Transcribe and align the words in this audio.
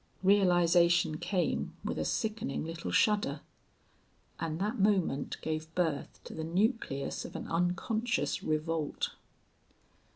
Realization 0.23 1.19
came 1.19 1.75
with 1.85 1.99
a 1.99 2.05
sickening 2.05 2.65
little 2.65 2.89
shudder. 2.89 3.41
And 4.39 4.57
that 4.59 4.79
moment 4.79 5.39
gave 5.43 5.71
birth 5.75 6.19
to 6.23 6.33
the 6.33 6.43
nucleus 6.43 7.23
of 7.23 7.35
an 7.35 7.47
unconscious 7.47 8.41
revolt. 8.41 9.09